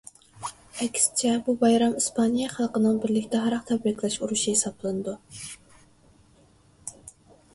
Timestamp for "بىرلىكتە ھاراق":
3.03-3.67